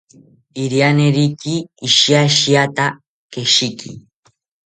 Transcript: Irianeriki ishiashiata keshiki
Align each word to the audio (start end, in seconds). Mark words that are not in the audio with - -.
Irianeriki 0.63 1.55
ishiashiata 1.87 2.85
keshiki 3.31 3.89